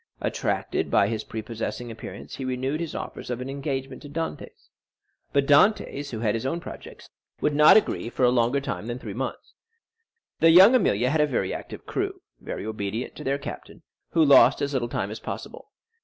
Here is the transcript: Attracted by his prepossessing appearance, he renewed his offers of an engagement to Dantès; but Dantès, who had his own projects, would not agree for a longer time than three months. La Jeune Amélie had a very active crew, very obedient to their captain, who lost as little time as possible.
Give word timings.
Attracted 0.19 0.89
by 0.89 1.07
his 1.09 1.23
prepossessing 1.23 1.91
appearance, 1.91 2.37
he 2.37 2.43
renewed 2.43 2.79
his 2.79 2.95
offers 2.95 3.29
of 3.29 3.39
an 3.39 3.51
engagement 3.51 4.01
to 4.01 4.09
Dantès; 4.09 4.69
but 5.31 5.45
Dantès, 5.45 6.09
who 6.09 6.21
had 6.21 6.33
his 6.33 6.43
own 6.43 6.59
projects, 6.59 7.07
would 7.39 7.53
not 7.53 7.77
agree 7.77 8.09
for 8.09 8.23
a 8.23 8.31
longer 8.31 8.59
time 8.59 8.87
than 8.87 8.97
three 8.97 9.13
months. 9.13 9.53
La 10.41 10.49
Jeune 10.49 10.73
Amélie 10.73 11.07
had 11.07 11.21
a 11.21 11.27
very 11.27 11.53
active 11.53 11.85
crew, 11.85 12.19
very 12.39 12.65
obedient 12.65 13.13
to 13.15 13.23
their 13.23 13.37
captain, 13.37 13.83
who 14.13 14.25
lost 14.25 14.59
as 14.59 14.73
little 14.73 14.89
time 14.89 15.11
as 15.11 15.19
possible. 15.19 15.69